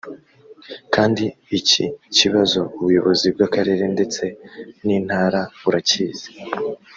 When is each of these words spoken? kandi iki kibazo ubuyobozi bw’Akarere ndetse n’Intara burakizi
kandi 0.93 1.25
iki 1.59 1.83
kibazo 2.17 2.59
ubuyobozi 2.79 3.25
bw’Akarere 3.35 3.83
ndetse 3.95 4.23
n’Intara 4.85 5.41
burakizi 5.61 6.29